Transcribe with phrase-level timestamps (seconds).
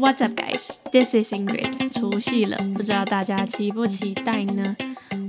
[0.00, 0.70] What's up, guys?
[0.90, 1.92] This is Ingrid.
[1.92, 4.74] 除夕了，不知道大家期不期待呢？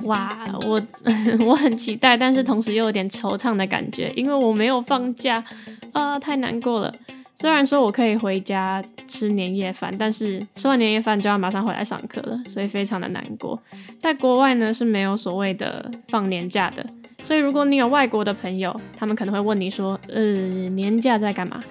[0.04, 0.82] 哇，我
[1.46, 5.44] 我很期待，但是同时又有点惆怅的感觉，因为我没有放假
[5.92, 6.94] 啊，太难过了。
[7.36, 13.62] 虽然说我可以回家吃年夜饭，但是吃完年夜饭就要马上回来上课了，所以非常的难过。
[14.00, 16.86] 在国外呢是没有所谓的放年假的，
[17.22, 20.22] 所以如果你有外国的朋友，他们可能会问你说，呃，
[20.70, 21.62] 年假在干嘛？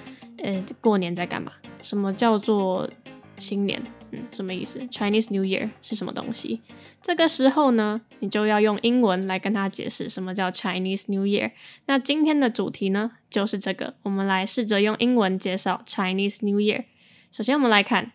[0.42, 1.52] 呃，过年在干嘛？
[1.82, 2.88] 什么叫做
[3.36, 3.82] 新年？
[4.12, 6.60] 嗯，什么意思？Chinese New Year 是什么东西？
[7.02, 11.52] 这个时候呢，你就要用英文来跟他解释什么叫 Chinese New Year。
[11.86, 13.94] 那今天的主题呢，就是这个。
[14.02, 16.84] 我们来试着用英文介绍 Chinese New Year。
[17.32, 18.12] 首先，我们来看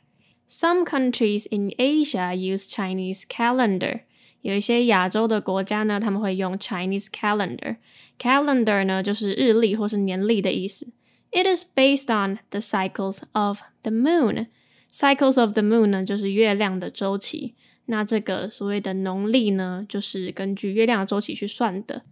[0.48, 4.02] ，Some countries in Asia use Chinese calendar。
[4.42, 7.78] 有一些亚洲的国家呢，他们会用 Chinese calendar。
[8.20, 10.88] Calendar 呢，就是日历或是年历的意思。
[11.32, 14.48] It is based on the cycles of the moon.
[14.92, 17.56] Cycles of the moon 呢，就是月亮的周期。
[17.86, 22.04] 那这个所谓的农历呢，就是根据月亮的周期去算的。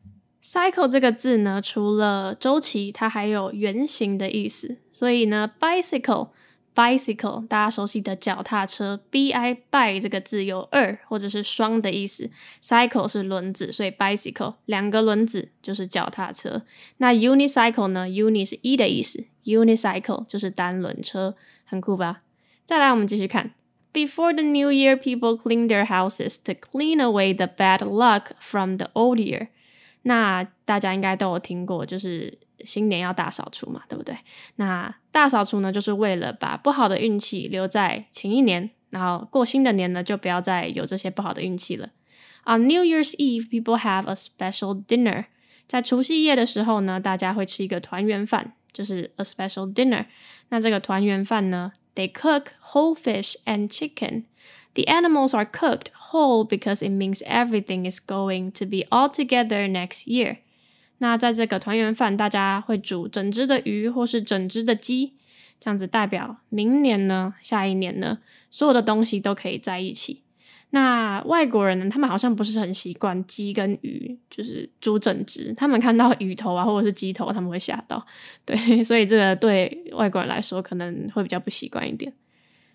[0.44, 4.78] Cycle 这个字呢，除了周期，它还有圆形的意思。
[4.94, 6.30] 所以呢，bicycle。
[6.75, 12.31] bicycle，大家熟悉的脚踏车，b i by 这个字有二或者是双的意思，
[12.63, 16.63] cycle 是轮子，所以 bicycle 两个轮子就是脚踏车。
[16.99, 18.07] 那 unicycle 呢？
[18.07, 21.35] uni 是一的意思，unicycle 就是单轮车，
[21.65, 22.23] 很酷吧？
[22.65, 23.55] 再来，我们继续看。
[23.93, 28.89] Before the new year, people clean their houses to clean away the bad luck from the
[28.95, 29.49] old year.
[30.08, 34.16] 那大家应该都有听过，就是新年要大扫除嘛，对不对？
[34.58, 41.90] 那大扫除呢，就是为了把不好的运气留在前一年，然后过新的年呢，就不要再有这些不好的运气了。
[42.46, 45.26] On New Year's Eve, people have a special dinner。
[45.68, 50.06] 在除夕夜的时候呢，大家会吃一个团圆饭，就是 a special dinner。
[50.50, 54.26] 那这个团圆饭呢，they cook whole fish and chicken。
[54.76, 60.06] The animals are cooked whole because it means everything is going to be all together next
[60.08, 60.38] year.
[61.00, 65.14] 那在这个团圆饭，大家会煮整只的鱼或是整只的鸡，
[65.60, 68.20] 这样子代表明年呢、下一年呢，
[68.52, 70.22] 所有的东西都可以在一起。
[70.72, 78.06] 那外国人呢，他们好像不是很习惯鸡跟鱼就是煮整只，他们看到鱼头啊或者是鸡头，他们会吓到。
[78.44, 82.12] 对，所以这个对外国人来说可能会比较不习惯一点。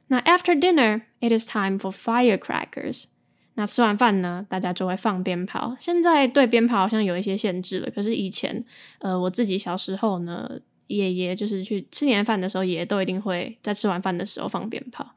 [0.10, 3.06] 那 after dinner, it is time for firecrackers.
[3.56, 5.76] 那吃完饭呢，大家就会放鞭炮。
[5.80, 8.66] 现在对鞭炮好像有一些限制了，可是以前，
[9.00, 15.16] 呃，我自己小时候呢，爷爷就是去吃年饭的时候，爷爷都一定会在吃完饭的时候放鞭炮。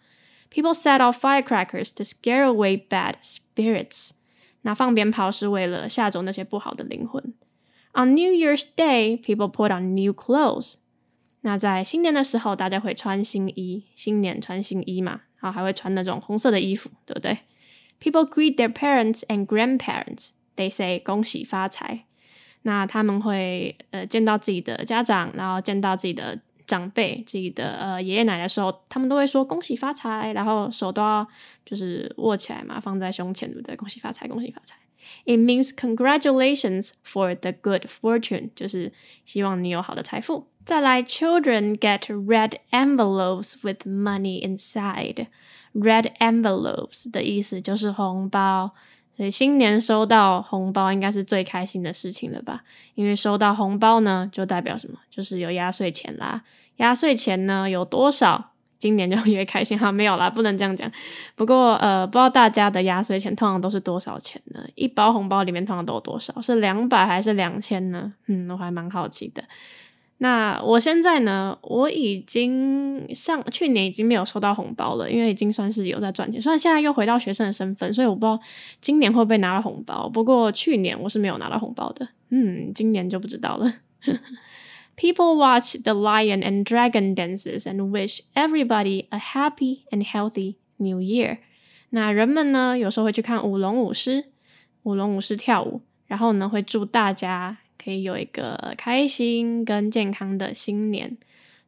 [0.50, 4.10] People set off firecrackers to scare away bad spirits.
[4.62, 7.34] 那放鞭炮是为了吓走那些不好的灵魂。
[7.92, 10.74] On New Year's Day, people put on new clothes.
[11.45, 17.37] 那在新年的时候，大家会穿新衣，新年穿新衣嘛，然后还会穿那种红色的衣服，对不对
[18.01, 20.29] ？People greet their parents and grandparents.
[20.55, 22.05] They say 恭喜发财。
[22.61, 31.27] 那他们会呃见到自己的家长，然后见到自己的长辈，自己的呃爷爷奶奶的时候，他们都会说恭喜发财，然后手都要
[31.65, 33.75] 就是握起来嘛，放在胸前，对不对？
[33.75, 34.77] 恭喜发财，恭喜发财。
[35.25, 38.91] It means congratulations for the good fortune，就是
[39.25, 40.47] 希望你有好的财富。
[40.65, 45.27] 再来，children get red envelopes with money inside。
[45.73, 48.71] Red envelopes 的意思就是红包，
[49.17, 52.63] 所以新年收到红包应该是最开心的事情了吧？
[52.95, 54.99] 因为收到红包呢，就代表什么？
[55.09, 56.43] 就是有压岁钱啦。
[56.77, 58.52] 压岁钱呢有多少？
[58.83, 60.91] 今年就越开心哈，没有啦，不能这样讲。
[61.37, 64.59] 不过呃，不知道大家的压岁钱通常都是多少钱呢？
[64.75, 66.41] 一包红包里面通常都有多少？
[66.41, 68.11] 是两百还是两千呢？
[68.27, 69.41] 嗯，我还蛮好奇的。
[70.17, 76.41] 那我现在呢，我已经上去年已经没有收到红包了，因为已经算是有在赚钱。
[76.41, 78.37] 虽然现在又回到学生的身份，所以我不知道
[78.81, 80.09] 今年会不会拿到红包。
[80.09, 83.73] 不过去年我是没有拿到红包的，嗯，今年就不知道了。
[84.95, 90.99] People watch the lion and dragon dances and wish everybody a happy and healthy new
[90.99, 91.39] year。
[91.89, 94.25] 那人们呢，有时候会去看舞龙舞狮，
[94.83, 101.17] 舞龙舞狮跳舞，然后呢，会祝大家可以有一个开心跟健康的新年。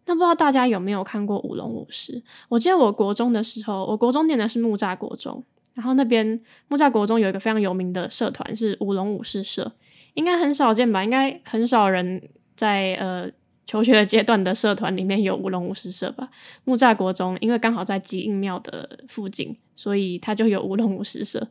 [0.05, 2.21] 那不知道大家有没有看过舞龙舞狮？
[2.49, 5.43] 我记得我国中的时候，我国中念的是木栅国中，
[5.73, 9.71] 然后那边木栅国中有一个非常有名的社团是舞龙舞狮社，
[10.13, 11.03] 应该很少见吧？
[11.03, 12.21] 应该很少人。
[12.55, 13.29] 在呃
[13.65, 16.29] 求学阶段的社团里面有舞龙舞狮社吧，
[16.63, 21.47] 木栅国中因为刚好在吉应庙的附近，所以它就有舞龙舞狮社，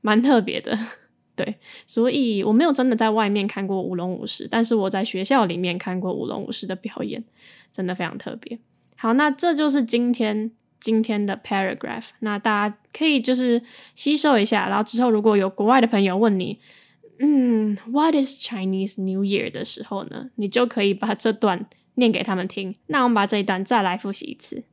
[0.00, 0.78] 蛮特别的。
[1.36, 1.54] 对，
[1.86, 7.22] 所以我没有真的在外面看过舞龙舞狮，但是我在学校里面看过舞龙舞狮的表演，
[7.70, 8.58] 真的非常特别。
[8.96, 10.50] 好，那这就是今天
[10.80, 12.08] 今天的 paragraph。
[12.18, 13.62] 那大家可以就是
[13.94, 16.58] 吸收一下，然后之后如果有国外的朋友问你，
[17.19, 22.75] 嗯，What is Chinese New Year 的时候呢，你就可以把这段念给他们听。
[22.87, 24.63] 那我们把这一段再来复习一次。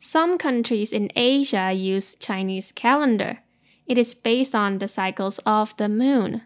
[0.00, 3.38] Some countries in Asia use Chinese calendar.
[3.86, 6.42] It is based on the cycles of the moon.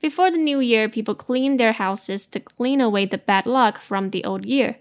[0.00, 4.10] Before the new year, people clean their houses to clean away the bad luck from
[4.10, 4.76] the old year.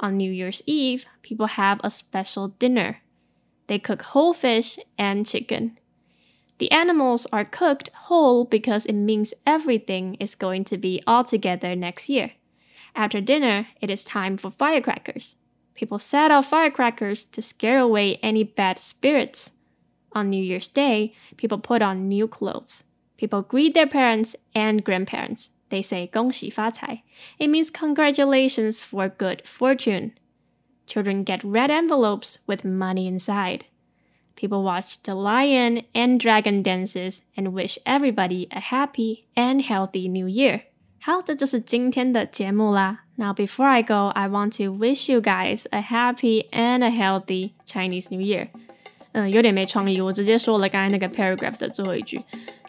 [0.00, 3.02] On New Year's Eve, people have a special dinner.
[3.68, 5.78] They cook whole fish and chicken.
[6.58, 11.74] The animals are cooked whole because it means everything is going to be all together
[11.74, 12.32] next year.
[12.94, 15.36] After dinner, it is time for firecrackers.
[15.74, 19.52] People set off firecrackers to scare away any bad spirits.
[20.12, 22.84] On New Year's Day, people put on new clothes.
[23.16, 25.50] People greet their parents and grandparents.
[25.70, 27.04] They say 恭喜发财.
[27.38, 30.12] It means congratulations for good fortune.
[30.86, 33.66] Children get red envelopes with money inside.
[34.36, 40.26] People watch the lion and dragon dances and wish everybody a happy and healthy new
[40.26, 40.62] year.
[41.02, 43.04] 好，这就是今天的节目啦。
[43.16, 48.08] Now, before I go, I want to wish you guys a happy and a healthy Chinese
[48.10, 48.48] New Year.
[49.12, 52.20] 嗯，有点没创意，我直接说了刚才那个 paragraph 的最后一句。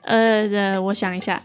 [0.04, 1.42] 呃，我想一下，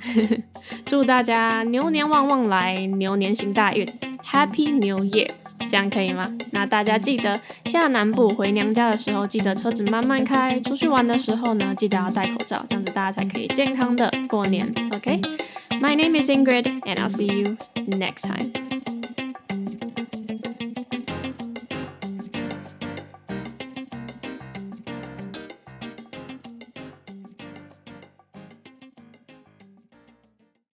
[0.86, 3.86] 祝大家牛年旺旺来，牛年行大运，
[4.24, 5.30] Happy New Year，
[5.69, 6.29] 这样可以吗？
[6.51, 14.71] 那大家记得下南部回娘家的时候，记得车子慢慢开；出去玩的时候呢，记得要戴口罩，这样子大家才可以健康的过年。
[14.93, 18.60] OK，My name is Ingrid，and I'll see you next time.